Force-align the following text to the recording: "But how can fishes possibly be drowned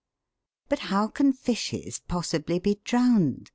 "But 0.67 0.79
how 0.89 1.09
can 1.09 1.31
fishes 1.31 1.99
possibly 1.99 2.57
be 2.57 2.79
drowned 2.83 3.49